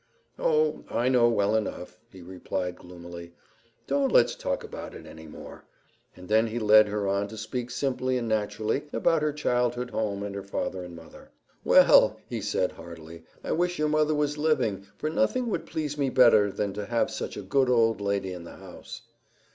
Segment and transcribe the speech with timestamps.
[0.39, 0.83] "Oh!
[0.89, 3.33] I know well enough," he replied gloomily.
[3.85, 5.63] "Don't let's talk about it any more,"
[6.15, 10.23] and then he led her on to speak simply and naturally about her childhood home
[10.23, 11.29] and her father and mother.
[11.63, 16.09] "Well," he said heartily, "I wish your mother was living for nothing would please me
[16.09, 19.03] better than to have such a good old lady in the house."